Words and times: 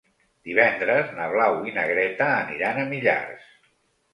Divendres 0.47 1.11
na 1.19 1.27
Blau 1.35 1.57
i 1.73 1.75
na 1.75 1.85
Greta 1.91 2.31
aniran 2.39 2.81
a 2.81 2.87
Millars. 2.95 3.53